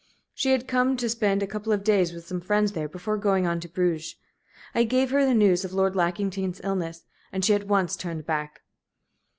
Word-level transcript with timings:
"She 0.33 0.49
had 0.49 0.67
come 0.67 0.97
to 0.97 1.07
spend 1.07 1.43
a 1.43 1.45
couple 1.45 1.71
of 1.71 1.83
days 1.83 2.11
with 2.11 2.25
some 2.25 2.41
friends 2.41 2.71
there 2.71 2.89
before 2.89 3.17
going 3.17 3.45
on 3.45 3.59
to 3.59 3.67
Bruges. 3.69 4.15
I 4.73 4.83
gave 4.83 5.11
her 5.11 5.25
the 5.27 5.35
news 5.35 5.63
of 5.63 5.73
Lord 5.73 5.95
Lackington's 5.95 6.59
illness, 6.63 7.03
and 7.31 7.45
she 7.45 7.53
at 7.53 7.67
once 7.67 7.95
turned 7.95 8.25
back. 8.25 8.61